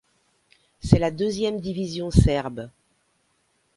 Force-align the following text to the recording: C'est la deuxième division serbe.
C'est 0.79 0.97
la 0.97 1.11
deuxième 1.11 1.59
division 1.61 2.09
serbe. 2.09 2.71